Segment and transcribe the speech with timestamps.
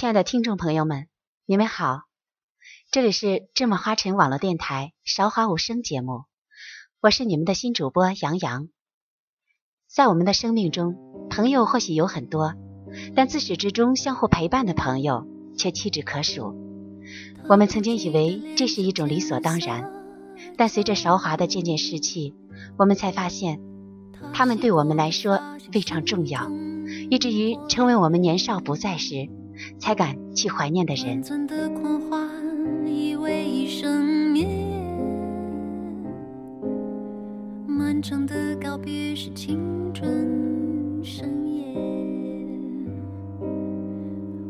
[0.00, 1.08] 亲爱的听众朋友们，
[1.44, 2.04] 你们好，
[2.90, 6.22] 这里是芝麻花城网络电台韶华无声节目，
[7.02, 8.68] 我是你们的新主播杨洋。
[9.86, 12.54] 在我们的生命中，朋友或许有很多，
[13.14, 15.28] 但自始至终相互陪伴的朋友
[15.58, 16.54] 却屈指可数。
[17.50, 19.92] 我们曾经以为这是一种理所当然，
[20.56, 22.34] 但随着韶华的渐渐逝去，
[22.78, 23.60] 我们才发现，
[24.32, 26.50] 他们对我们来说非常重要，
[27.10, 29.28] 以至于成为我们年少不在时。
[29.78, 31.22] 才敢去怀念的人。
[37.66, 41.62] 漫长的告别是青春深夜，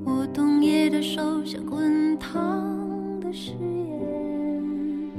[0.05, 2.63] 我冬夜的手像滚烫
[3.21, 5.11] 的誓言，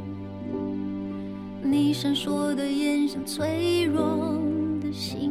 [1.64, 4.38] 你闪烁的眼像脆弱
[4.82, 5.31] 的信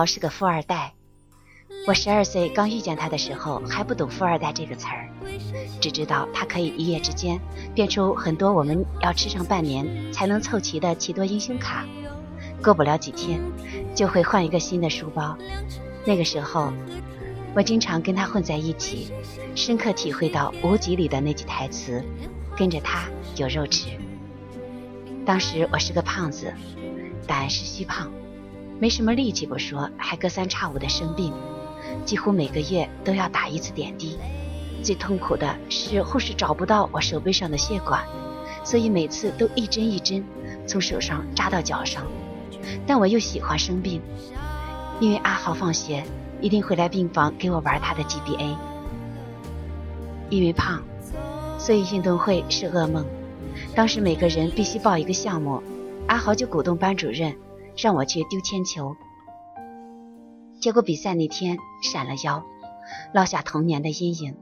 [0.00, 0.94] 豪是个富二代，
[1.86, 5.10] 我十二岁刚遇见他的时候还不懂“富二代”这个词儿，
[5.78, 7.38] 只知道他可以一夜之间
[7.74, 11.84] 变出很多我们要吃上半年才能凑齐的奇多英雄卡，
[12.64, 13.38] 过不了几天
[13.94, 15.36] 就会换一个新的书包。
[16.06, 16.72] 那个时候，
[17.54, 19.12] 我经常跟他混在一起，
[19.54, 22.02] 深刻体会到《无极》里的那句台词
[22.56, 23.04] ：“跟着他
[23.36, 23.90] 有肉吃。”
[25.26, 26.50] 当时我是个胖子，
[27.26, 28.10] 但是虚胖。
[28.80, 31.34] 没什么力气不说，还隔三差五的生病，
[32.06, 34.18] 几乎每个月都要打一次点滴。
[34.82, 38.02] 最痛苦的是护士找不到我手背上的血管，
[38.64, 40.24] 所以每次都一针一针
[40.66, 42.06] 从手上扎到脚上。
[42.86, 44.00] 但我又喜欢生病，
[44.98, 46.02] 因为阿豪放学
[46.40, 48.56] 一定会来病房给我玩他的 GBA。
[50.30, 50.82] 因为胖，
[51.58, 53.04] 所以运动会是噩梦。
[53.74, 55.62] 当时每个人必须报一个项目，
[56.06, 57.36] 阿豪就鼓动班主任。
[57.80, 58.94] 让我去丢铅球，
[60.60, 62.44] 结果比赛那天闪了腰，
[63.14, 64.36] 落下童年的阴影。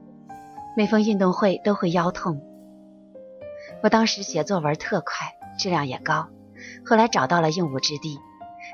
[0.75, 2.41] 每逢运动会都会腰痛。
[3.81, 6.27] 我当时写作文特快，质量也高，
[6.85, 8.19] 后来找到了用武之地，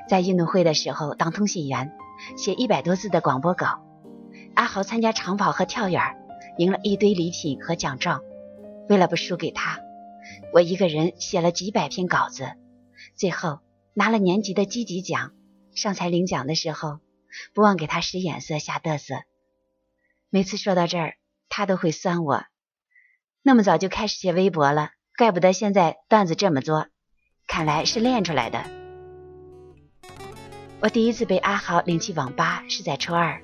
[0.08, 1.92] 在运动会的时候当通信员，
[2.36, 3.80] 写一百多字的广播稿。
[4.54, 6.02] 阿豪参加长跑和跳远，
[6.58, 8.20] 赢了一堆礼品和奖状。
[8.88, 9.78] 为了不输给他，
[10.52, 12.50] 我一个人写了几百篇稿子，
[13.14, 13.60] 最后。
[13.98, 15.32] 拿了年级的积极奖，
[15.74, 17.00] 上台领奖的时候，
[17.54, 19.14] 不忘给他使眼色瞎嘚瑟。
[20.28, 21.14] 每次说到这儿，
[21.48, 22.44] 他都会酸我。
[23.42, 26.88] 那么早就开始写微博了，怪不得现在段子这么多，
[27.46, 28.64] 看来是练出来的。
[30.80, 33.40] 我第一次被阿豪领去网吧是在初二，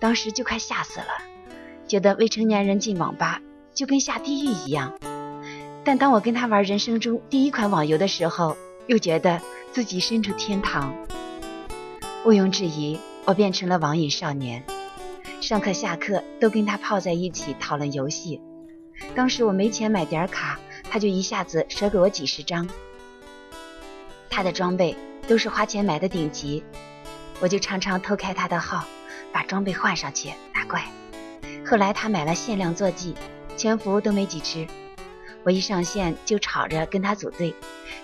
[0.00, 1.06] 当时就快吓死了，
[1.88, 3.40] 觉得未成年人进网吧
[3.72, 4.98] 就跟下地狱一样。
[5.82, 8.58] 但当我跟他玩人生中第一款网游的时候，
[8.90, 9.40] 又觉得
[9.70, 10.92] 自己身处天堂，
[12.24, 14.64] 毋庸置疑，我变成了网瘾少年。
[15.40, 18.40] 上课下课都跟他泡在一起讨论游戏。
[19.14, 20.58] 当时我没钱买点卡，
[20.90, 22.68] 他就一下子赊给我几十张。
[24.28, 24.96] 他的装备
[25.28, 26.64] 都是花钱买的顶级，
[27.38, 28.84] 我就常常偷开他的号，
[29.30, 30.82] 把装备换上去打怪。
[31.64, 33.14] 后来他买了限量坐骑，
[33.56, 34.66] 全服都没几只。
[35.42, 37.54] 我一上线就吵着跟他组队，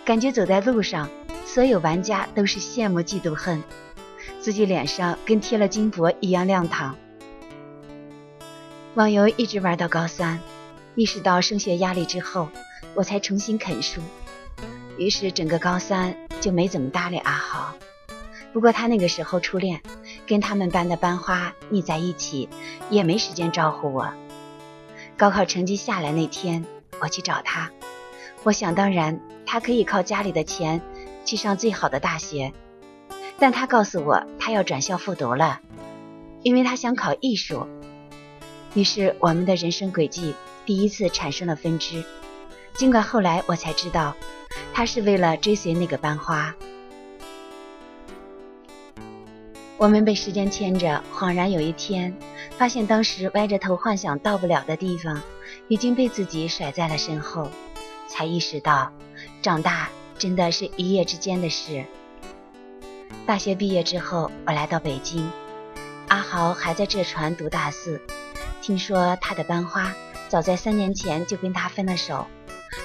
[0.04, 1.08] 感觉走在路上，
[1.44, 3.62] 所有玩家都是羡慕嫉妒恨，
[4.40, 6.96] 自己脸上跟贴了金箔一样亮堂。
[8.94, 10.40] 网游一直玩到高三，
[10.94, 12.48] 意识到升学压力之后，
[12.94, 14.00] 我才重新啃书。
[14.96, 17.74] 于是整个高三就没怎么搭理阿豪。
[18.54, 19.82] 不过他那个时候初恋，
[20.26, 22.48] 跟他们班的班花腻在一起，
[22.88, 24.10] 也没时间招呼我。
[25.18, 26.64] 高考成绩下来那天。
[27.00, 27.70] 我去找他，
[28.42, 30.80] 我想当然，他可以靠家里的钱
[31.24, 32.52] 去上最好的大学，
[33.38, 35.60] 但他告诉我他要转校复读了，
[36.42, 37.66] 因为他想考艺术。
[38.74, 40.34] 于是我们的人生轨迹
[40.64, 42.04] 第一次产生了分支。
[42.74, 44.14] 尽管后来我才知道，
[44.74, 46.54] 他是为了追随那个班花。
[49.78, 52.16] 我们被时间牵着，恍然有一天，
[52.58, 55.22] 发现当时歪着头幻想到不了的地方，
[55.68, 57.50] 已经被自己甩在了身后，
[58.08, 58.92] 才意识到，
[59.42, 61.84] 长大真的是一夜之间的事。
[63.26, 65.28] 大学毕业之后，我来到北京，
[66.08, 68.00] 阿豪还在浙传读大四，
[68.62, 69.92] 听说他的班花
[70.28, 72.26] 早在三年前就跟他分了手，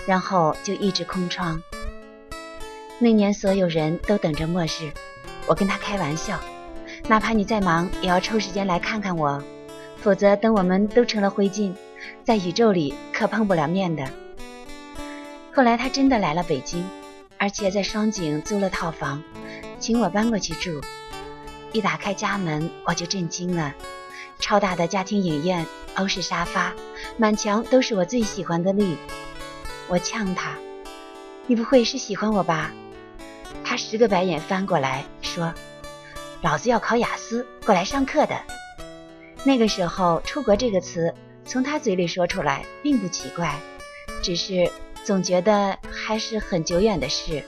[0.08, 1.62] 然后就一直空窗。
[2.98, 4.92] 那年所有人都等着末日，
[5.46, 6.40] 我跟他开玩笑。
[7.08, 9.44] 哪怕你再忙，也要抽时间来看看我，
[9.98, 11.74] 否则等我们都成了灰烬，
[12.24, 14.08] 在宇宙里可碰不了面的。
[15.54, 16.84] 后来他真的来了北京，
[17.38, 19.22] 而且在双井租了套房，
[19.80, 20.82] 请我搬过去住。
[21.74, 23.74] 一打开家门，我就震惊了，
[24.40, 25.66] 超大的家庭影院，
[25.96, 26.74] 欧式沙发，
[27.18, 28.96] 满墙都是我最喜欢的绿。
[29.88, 30.56] 我呛他
[31.48, 32.72] ：“你不会是喜欢我吧？”
[33.64, 35.54] 他十个白眼翻过来说。
[36.42, 38.36] 老子要考雅思，过来上课的。
[39.44, 41.14] 那个时候，“出国”这个词
[41.46, 43.60] 从他嘴里说出来并不奇怪，
[44.22, 44.72] 只是
[45.04, 47.44] 总觉得还是很久远的事。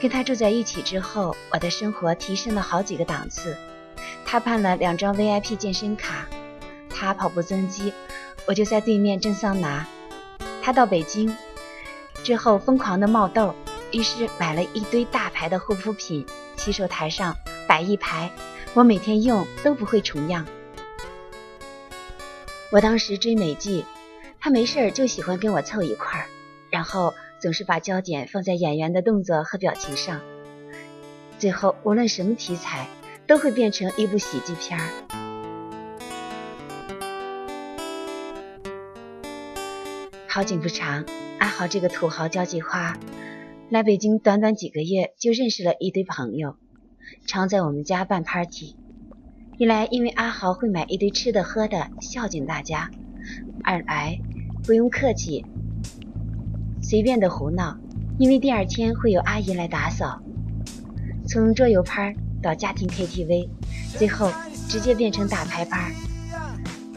[0.00, 3.56] 跟他住在一起之后，我的生活提升了好几个档次。
[4.24, 6.26] 他办了两张 VIP 健身卡，
[6.88, 7.92] 他跑步增肌，
[8.46, 9.86] 我就在对面蒸桑拿。
[10.62, 11.34] 他到北京
[12.22, 13.54] 之后疯狂的冒痘，
[13.90, 16.24] 于是买了一堆大牌的护肤品。
[16.56, 17.34] 洗手台上
[17.66, 18.30] 摆一排，
[18.74, 20.44] 我每天用都不会重样。
[22.70, 23.82] 我当时追美剧，
[24.38, 26.26] 他没事儿就喜欢跟我凑一块儿，
[26.70, 30.20] 然后总是把焦点放在演员的动作和表情上，
[31.38, 32.86] 最后无论什么题材
[33.26, 34.86] 都会变成一部喜剧片儿。
[40.26, 41.06] 好景不长，
[41.38, 42.98] 阿豪这个土豪交际花。
[43.70, 46.56] 来北京短短几个月，就认识了一堆朋友，
[47.26, 48.76] 常在我们家办 party。
[49.58, 52.88] 一来因为阿豪会买一堆吃的喝的孝敬大家，
[53.64, 54.16] 二来
[54.62, 55.44] 不用客气，
[56.80, 57.76] 随便的胡闹，
[58.20, 60.22] 因为第二天会有阿姨来打扫。
[61.26, 63.48] 从桌游趴到家庭 KTV，
[63.98, 64.30] 最后
[64.68, 65.90] 直接变成打牌趴。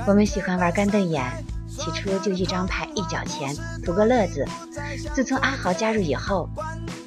[0.06, 1.24] 我们喜欢玩干瞪眼。
[1.68, 4.46] 起初就一张牌一角钱，图个乐子。
[5.16, 6.48] 自从阿豪加入以后，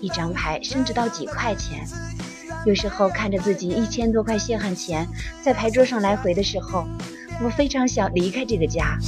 [0.00, 1.86] 一张牌升值到几块钱。
[2.64, 5.06] 有时候看着自己一千多块血汗钱
[5.42, 6.86] 在牌桌上来回的时候，
[7.42, 8.98] 我非常想离开这个家。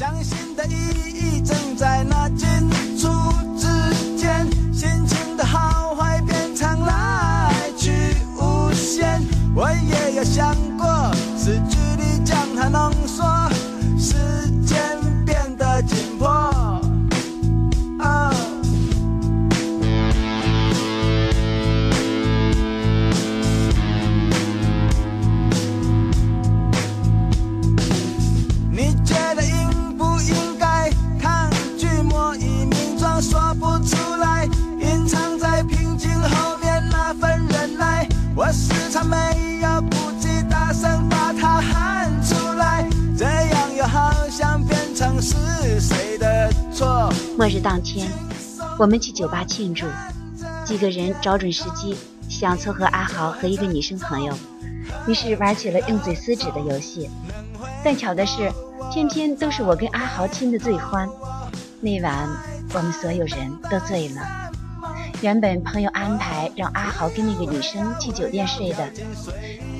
[48.78, 49.87] 我们去酒吧庆祝，
[50.64, 51.96] 几个人找准时机，
[52.28, 54.34] 想撮合阿豪和一个女生朋友，
[55.06, 57.08] 于是玩起了用嘴撕纸的游戏。
[57.82, 58.52] 但巧的是，
[58.93, 61.09] 偏偏都是我跟阿豪亲的最欢。
[61.80, 62.28] 那晚，
[62.75, 64.21] 我们所有人都醉了。
[65.23, 68.87] 原本朋友安排让阿豪跟那个女生去酒店睡的，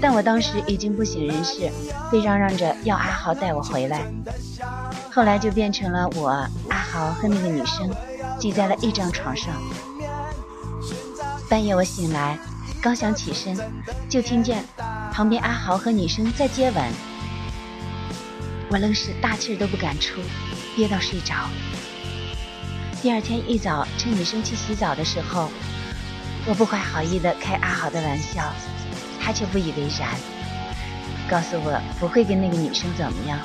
[0.00, 1.71] 但我当时已经不省人事，
[2.11, 4.00] 非嚷嚷着要阿豪带我回来。
[5.12, 6.29] 后来就变成了我、
[6.71, 7.91] 阿豪和那个女生
[8.38, 9.55] 挤在了一张床上。
[11.49, 12.38] 半夜我醒来，
[12.81, 13.57] 刚想起身，
[14.09, 14.64] 就听见
[15.12, 16.85] 旁边阿豪和女生在接吻。
[18.69, 20.21] 我愣是大气都不敢出，
[20.75, 21.35] 憋到睡着。
[23.00, 25.50] 第二天一早，趁女生去洗澡的时候，
[26.47, 28.43] 我不怀好意的开阿豪的玩笑，
[29.21, 30.11] 他却不以为然，
[31.28, 33.38] 告诉我不会跟那个女生怎么样。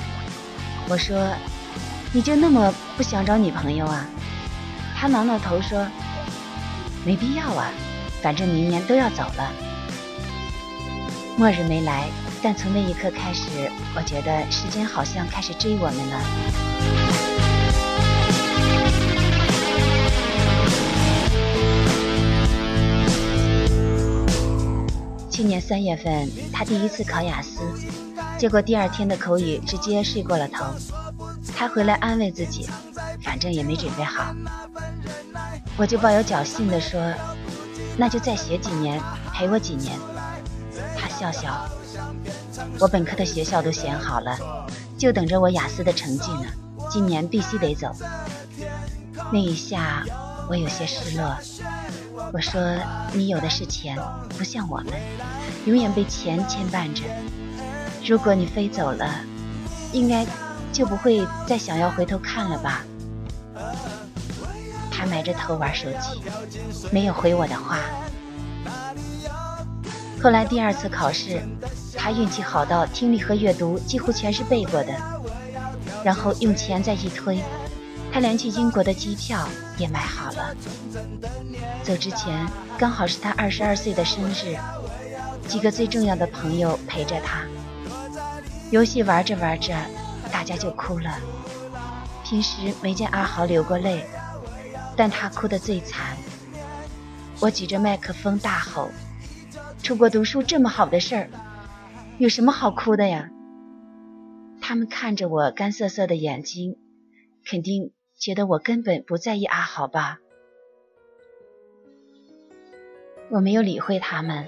[0.88, 1.32] 我说。
[2.14, 4.06] 你就那么不想找女朋友啊？
[5.02, 5.84] 他挠挠头说
[7.04, 7.72] ：“没必要啊，
[8.22, 9.52] 反正明年都要走了。”
[11.36, 12.08] 末日没来，
[12.40, 16.20] 但从那一刻开始，我觉得时间好像开始追我们了。
[25.28, 27.58] 去年三月份，他第一次考雅思，
[28.38, 30.64] 结果第二天的口语直接睡过了头。
[31.56, 32.68] 他回来安慰自己，
[33.20, 34.32] 反正也没准备好。
[35.76, 37.00] 我就抱有侥幸的说
[37.96, 39.00] ：“那就再学几年，
[39.32, 39.98] 陪我几年。”
[40.96, 41.66] 他笑笑。
[42.78, 44.38] 我本科的学校都选好了，
[44.98, 46.44] 就等着我雅思的成绩呢。
[46.90, 47.90] 今年必须得走。
[49.32, 50.04] 那一下，
[50.48, 51.36] 我有些失落。
[52.32, 52.60] 我说
[53.12, 53.98] ：“你有的是钱，
[54.36, 54.92] 不像我们，
[55.64, 57.02] 永远被钱牵绊着。
[58.06, 59.06] 如果你飞走了，
[59.92, 60.26] 应该
[60.72, 62.84] 就不会再想要回头看了吧？”
[65.02, 66.22] 他埋着头玩手机，
[66.92, 67.80] 没有回我的话。
[70.22, 71.42] 后来第二次考试，
[71.96, 74.94] 他运气好到听力和阅读几乎全是背过的，
[76.04, 77.42] 然后用钱再一推。
[78.12, 80.54] 他连去英国的机票也买好了。
[81.82, 82.46] 走之前
[82.78, 84.56] 刚好是他二十二岁的生日，
[85.48, 87.42] 几个最重要的朋友陪着他。
[88.70, 89.74] 游戏玩着玩着，
[90.30, 91.12] 大家就哭了。
[92.22, 94.06] 平时没见阿豪流过泪，
[94.96, 96.16] 但他哭得最惨。
[97.40, 98.90] 我举着麦克风大吼
[99.82, 101.28] ：“出国读书这么好的事儿，
[102.18, 103.30] 有什么好哭的呀？”
[104.60, 106.76] 他们看着我干涩涩的眼睛，
[107.44, 107.92] 肯定。
[108.18, 110.20] 觉得我根本不在意阿豪吧？
[113.30, 114.46] 我没有理会他们，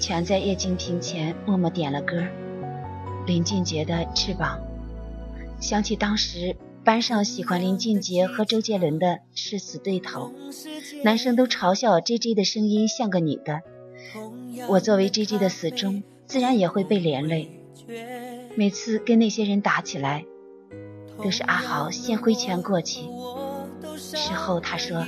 [0.00, 2.24] 全在液晶屏前默默点了歌。
[3.24, 4.58] 林俊杰的《翅膀》，
[5.64, 10.32] 想起当时班上喜欢林俊杰和周杰伦的是死对头，
[11.04, 13.62] 男生都嘲笑 J J 的声音像个女的。
[14.68, 17.50] 我作为 J J 的死忠，自然也会被连累。
[18.56, 20.24] 每次跟那些人打起来。
[21.22, 23.02] 都是阿豪先挥拳过去，
[23.96, 25.06] 事后他说：“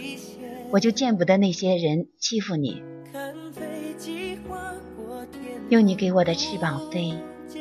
[0.71, 2.83] 我就见不得那些人欺负你，
[5.71, 7.15] 用你给我的翅膀飞，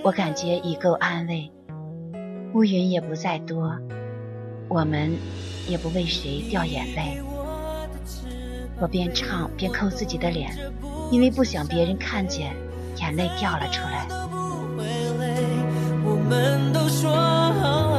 [0.04, 1.52] 我感觉已够安慰。
[2.54, 3.80] 乌云也不再多，
[4.68, 5.16] 我们
[5.68, 7.22] 也不为谁掉眼泪。”
[8.80, 10.52] 我边唱边抠自己的脸，
[11.12, 12.54] 因为不想别人看见，
[12.98, 14.08] 眼泪掉了出来。
[16.06, 17.96] 我们都说好，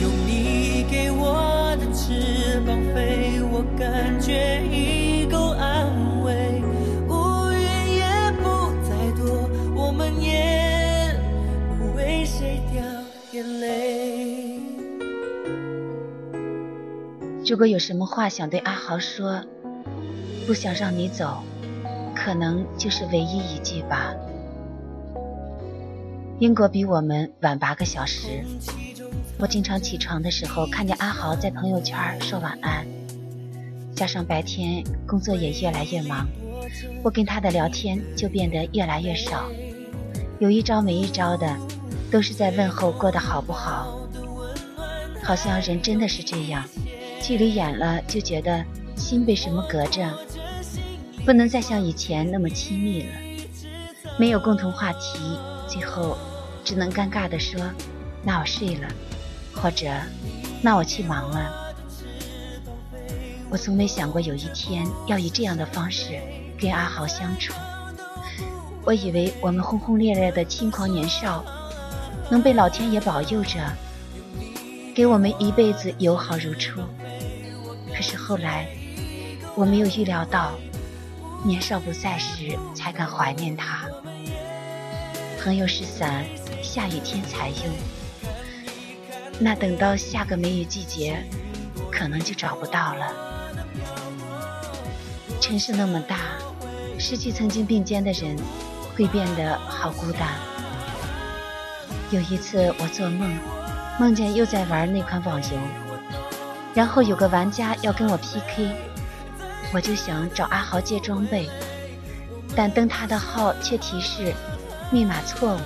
[0.00, 3.62] 有你给我的翅膀飞，我。
[3.78, 6.62] 感觉已够安慰，
[7.08, 7.58] 乌云
[7.96, 8.04] 也
[8.42, 11.12] 不再多，我们也
[11.78, 12.82] 不为谁掉
[13.32, 14.21] 眼泪。
[17.52, 19.44] 如果有什么话想对阿豪说，
[20.46, 21.42] 不想让你走，
[22.14, 24.14] 可能就是唯一一句吧。
[26.38, 28.42] 英国比我们晚八个小时，
[29.38, 32.86] 我经常起床的时候看见阿豪在朋友圈说晚安。
[33.94, 36.26] 加上白天工作也越来越忙，
[37.04, 39.50] 我跟他的聊天就变得越来越少，
[40.38, 41.54] 有一招没一招的，
[42.10, 43.98] 都是在问候过得好不好。
[45.22, 46.64] 好像人真的是这样，
[47.22, 48.64] 距离远了就觉得
[48.96, 50.02] 心被什么隔着，
[51.24, 53.08] 不能再像以前那么亲密了。
[54.18, 55.38] 没有共同话题，
[55.68, 56.18] 最后
[56.64, 57.60] 只能尴尬地说
[58.24, 58.88] ：“那我睡了，
[59.54, 59.88] 或者
[60.60, 61.72] 那我去忙了。”
[63.48, 66.18] 我从没想过有一天要以这样的方式
[66.58, 67.52] 跟阿豪相处。
[68.84, 71.44] 我以为我们轰轰烈烈的轻狂年少，
[72.28, 73.60] 能被老天爷保佑着，
[74.92, 76.80] 给我们一辈子友好如初。
[78.02, 78.66] 是后来，
[79.54, 80.52] 我没有预料到，
[81.44, 83.86] 年少不在时才敢怀念他。
[85.42, 86.24] 朋友是伞，
[86.62, 87.74] 下雨天才用。
[89.38, 91.22] 那等到下个梅雨季节，
[91.90, 93.06] 可能就找不到了。
[95.40, 96.18] 城市那么大，
[96.98, 98.36] 失去曾经并肩的人，
[98.94, 100.28] 会变得好孤单。
[102.10, 103.36] 有一次我做梦，
[103.98, 105.58] 梦见又在玩那款网游，
[106.74, 108.70] 然后有个玩家要跟我 PK，
[109.74, 111.48] 我就想找阿豪借装备，
[112.56, 114.32] 但登他的号却提示
[114.90, 115.60] 密码错误。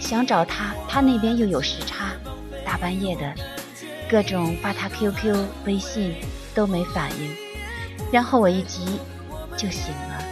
[0.00, 2.12] 想找他，他那边又有时差，
[2.64, 3.34] 大半夜的，
[4.08, 6.14] 各种发他 QQ、微信
[6.54, 7.36] 都没反应。
[8.12, 9.00] 然后我一急
[9.56, 10.24] 就醒了，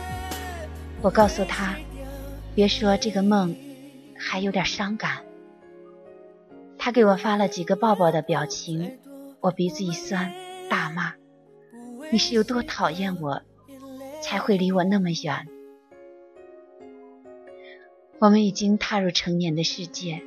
[1.01, 1.75] 我告诉他，
[2.55, 3.57] 别说这个梦，
[4.17, 5.19] 还有点伤感。
[6.79, 8.99] 他给我发了几个抱抱的表情，
[9.45, 10.33] 我鼻子一酸，
[10.71, 11.17] 大骂
[12.11, 13.43] ：“你是有多讨厌我，
[14.23, 15.47] 才会离我那么远？”
[18.19, 20.23] 我们已经踏入成年的世界，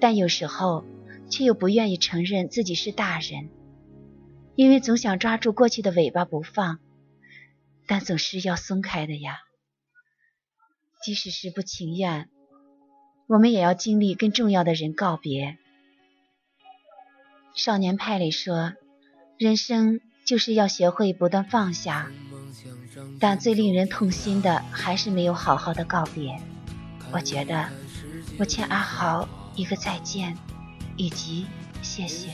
[0.00, 0.86] 但有时候
[1.28, 3.50] 却又不愿意承认自己是大人，
[4.54, 6.78] 因为总想抓住过去的尾巴不放。
[7.86, 9.40] 但总是要松开的呀，
[11.02, 12.30] 即使是不情愿，
[13.26, 15.58] 我们也要经历跟重要的人告别。
[17.54, 18.72] 少年派里说，
[19.38, 22.10] 人生就是要学会不断放下，
[23.20, 26.40] 但最令人痛心的还是没有好好的告别。
[27.12, 27.68] 我觉得
[28.38, 30.36] 我欠阿豪一个再见，
[30.96, 31.46] 以及
[31.82, 32.28] 谢谢。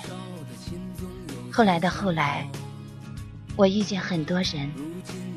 [1.52, 2.48] 后来的后来，
[3.56, 4.70] 我遇见很多人，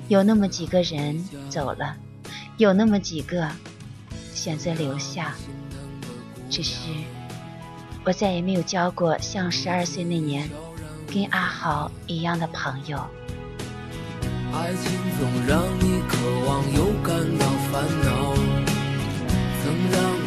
[0.08, 1.98] 有那么几个人走了，
[2.58, 3.50] 有那么几个
[4.34, 5.34] 选择留下。
[6.52, 6.90] 只是
[8.04, 10.50] 我再也没有交过像十二岁那年
[11.14, 12.98] 跟阿豪一样的朋友。
[14.54, 16.18] 爱情总让你渴
[16.48, 18.34] 望又感到烦恼，
[19.64, 20.21] 曾让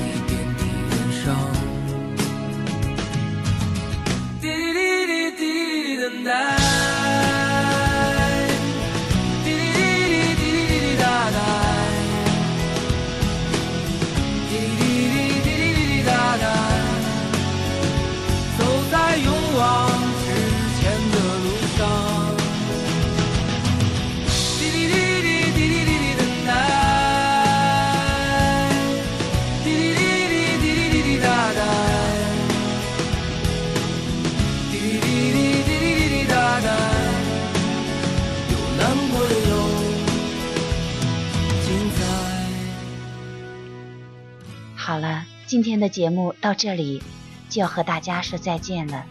[45.47, 47.03] 今天的节目到这里
[47.51, 49.05] 就要和大家说再见了。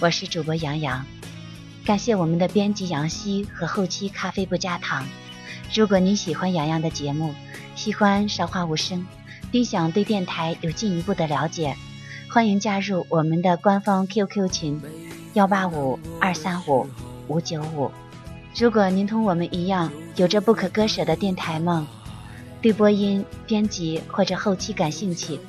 [0.00, 1.06] 我是主播杨洋，
[1.84, 5.06] 感谢我们的编辑杨希和后期咖啡不加糖。
[5.72, 7.32] 如果您喜欢杨洋的节目，
[7.76, 9.06] 喜欢韶华无声，
[9.52, 11.76] 并想对电台有进一步的了解，
[12.28, 14.82] 欢迎加入我们的官方 QQ 群
[15.34, 16.88] 幺八五二三五
[17.28, 17.88] 五九五。
[18.56, 21.86] 如果您同我们一样有着不可割舍的电台梦。
[22.62, 25.40] 对播音、编辑或者后期感兴趣，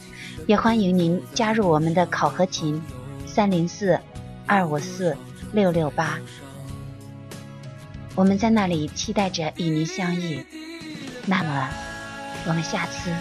[0.48, 2.82] 也欢迎您加入我们的考核群：
[3.28, 4.00] 三零四
[4.48, 5.16] 二五四
[5.52, 6.20] 六六八。
[8.16, 10.44] 我们在那里期待着与您相遇。
[11.28, 11.70] 那么，
[12.48, 13.12] 我们下次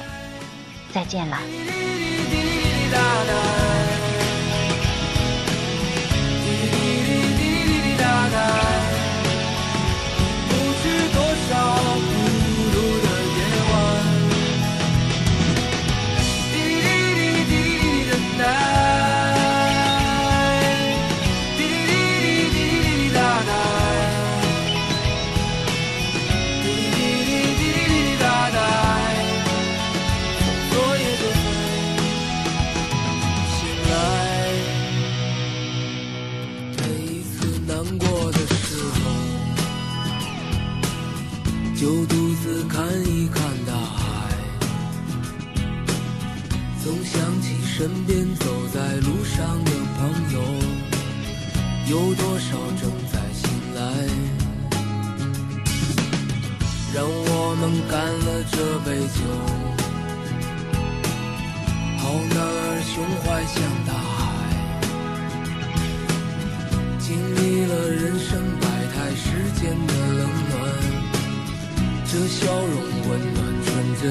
[0.92, 1.38] 再见了。
[56.94, 59.20] 让我们干了这杯酒。
[61.96, 62.02] 好
[62.35, 64.20] 男儿胸怀像大海，
[66.98, 68.28] 经历了人生
[68.61, 69.24] 百态世
[69.59, 70.52] 间的冷暖，
[72.05, 72.76] 这笑容
[73.09, 73.68] 温暖纯
[74.02, 74.05] 真。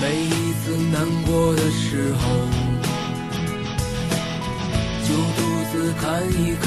[0.00, 2.22] 每一次难过的时候，
[5.06, 5.38] 就独
[5.70, 6.66] 自看一看